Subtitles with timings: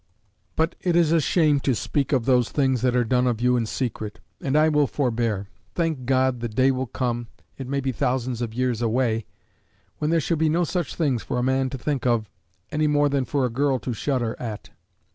[0.55, 3.55] But it is a shame to speak of those things that are done of you
[3.55, 5.47] in secret, and I will forbear.
[5.75, 7.27] Thank God, the day will come
[7.59, 9.27] it may be thousands of years away
[9.99, 12.31] when there shall be no such things for a man to think of,
[12.71, 14.71] any more than for a girl to shudder at!